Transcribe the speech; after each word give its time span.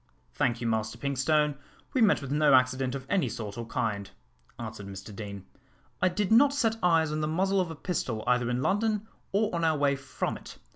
"Thank 0.33 0.61
you, 0.61 0.65
Master 0.65 0.97
Pinkstone, 0.97 1.59
we 1.93 2.01
met 2.01 2.23
with 2.23 2.31
no 2.31 2.55
accident 2.55 2.95
of 2.95 3.05
any 3.07 3.29
sort 3.29 3.55
or 3.55 3.67
kind," 3.67 4.09
answered 4.57 4.87
Mr 4.87 5.15
Deane. 5.15 5.45
"I 6.01 6.09
did 6.09 6.31
not 6.31 6.55
set 6.55 6.77
eyes 6.81 7.11
on 7.11 7.21
the 7.21 7.27
muzzle 7.27 7.61
of 7.61 7.69
a 7.69 7.75
pistol 7.75 8.23
either 8.25 8.49
in 8.49 8.63
London 8.63 9.07
or 9.31 9.53
on 9.53 9.63
our 9.63 9.77
way 9.77 9.95
from 9.95 10.37
it. 10.37 10.57